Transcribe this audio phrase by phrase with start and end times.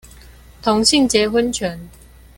[0.63, 1.87] 同性結婚權